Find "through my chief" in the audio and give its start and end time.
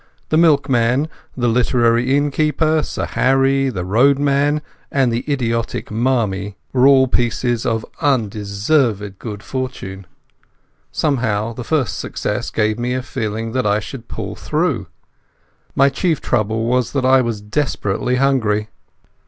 14.49-16.19